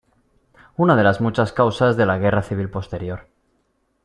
Una 0.77 0.95
de 0.95 1.03
las 1.03 1.21
muchas 1.21 1.53
causas 1.53 1.95
de 1.95 2.07
la 2.07 2.17
guerra 2.17 2.41
civil 2.41 2.71
posterior. 2.71 3.27